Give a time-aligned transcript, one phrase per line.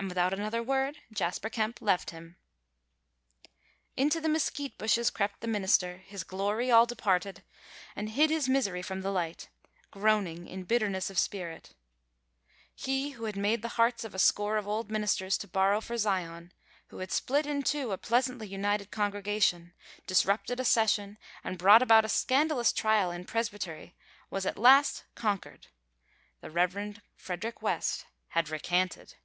[0.00, 2.38] And without another word Jasper Kemp left him.
[3.98, 7.42] Into the mesquite bushes crept the minister, his glory all departed,
[7.94, 9.50] and hid his misery from the light,
[9.90, 11.74] groaning in bitterness of spirit.
[12.74, 15.98] He who had made the hearts of a score of old ministers to sorrow for
[15.98, 16.54] Zion,
[16.86, 19.74] who had split in two a pleasantly united congregation,
[20.06, 23.94] disrupted a session, and brought about a scandalous trial in Presbytery
[24.30, 25.66] was at last conquered.
[26.40, 27.02] The Rev.
[27.18, 29.16] Frederick West had recanted!